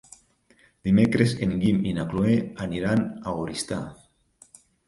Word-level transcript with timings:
Dimecres 0.89 1.35
en 1.47 1.53
Guim 1.65 1.85
i 1.91 1.95
na 1.99 2.07
Cloè 2.13 2.39
aniran 2.67 3.05
a 3.33 3.37
Oristà. 3.45 3.81